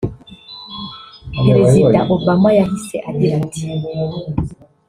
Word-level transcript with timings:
perezida 1.45 1.99
Obama 2.15 2.49
yahise 2.59 2.97
agira 3.09 3.35
ati 3.43 3.65